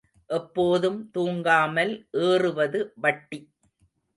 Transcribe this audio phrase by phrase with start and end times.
[0.29, 1.93] எப்போதும் தூங்காமல்
[2.21, 3.39] ஏறுவது வட்டி.